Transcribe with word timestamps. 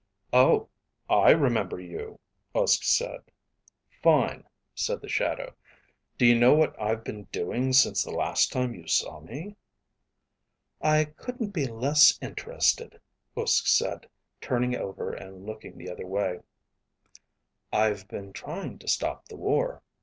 "Oh, 0.33 0.69
I 1.11 1.29
remember 1.29 1.79
you," 1.79 2.19
Uske 2.55 2.83
said. 2.85 3.19
"Fine," 4.01 4.45
said 4.73 4.99
the 4.99 5.07
shadow. 5.07 5.53
"Do 6.17 6.25
you 6.25 6.33
know 6.39 6.55
what 6.55 6.75
I've 6.81 7.03
been 7.03 7.25
doing 7.25 7.71
since 7.73 8.03
the 8.03 8.09
last 8.09 8.51
time 8.51 8.73
you 8.73 8.87
saw 8.87 9.19
me?" 9.19 9.57
"I 10.81 11.05
couldn't 11.05 11.51
be 11.51 11.67
less 11.67 12.17
interested," 12.19 12.99
Uske 13.37 13.67
said, 13.67 14.09
turning 14.41 14.75
over 14.75 15.13
and 15.13 15.45
looking 15.45 15.77
the 15.77 15.91
other 15.91 16.07
way. 16.07 16.39
"I've 17.71 18.07
been 18.07 18.33
trying 18.33 18.79
to 18.79 18.87
stop 18.87 19.27
the 19.27 19.37
war. 19.37 19.83